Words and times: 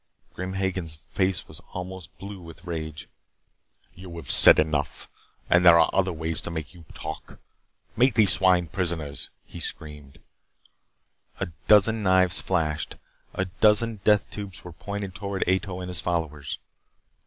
Grim 0.33 0.53
Hagen's 0.53 0.95
face 0.95 1.47
was 1.47 1.61
almost 1.73 2.17
blue 2.17 2.41
with 2.41 2.65
rage. 2.65 3.07
"You 3.93 4.15
have 4.15 4.31
said 4.31 4.57
enough. 4.57 5.07
And 5.47 5.63
there 5.63 5.77
are 5.77 5.91
other 5.93 6.11
ways 6.11 6.41
to 6.41 6.49
make 6.49 6.73
you 6.73 6.85
talk. 6.95 7.37
Make 7.95 8.15
these 8.15 8.31
swine 8.31 8.65
prisoners," 8.65 9.29
he 9.45 9.59
screamed. 9.59 10.17
A 11.39 11.49
dozen 11.67 12.01
knives 12.01 12.41
flashed. 12.41 12.95
A 13.35 13.45
dozen 13.45 13.97
death 14.03 14.27
tubes 14.31 14.63
were 14.63 14.73
pointed 14.73 15.13
toward 15.13 15.47
Ato 15.47 15.81
and 15.81 15.87
his 15.87 15.99
followers. 15.99 16.57